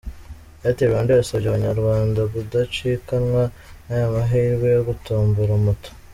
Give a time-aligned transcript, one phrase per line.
[0.67, 3.43] Airtel Rwanda yasabye abanyarwanda gudacikanwa
[3.85, 5.89] n'aya mahirwe yo gutombora Moto.